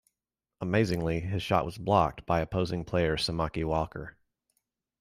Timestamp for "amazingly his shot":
0.61-1.63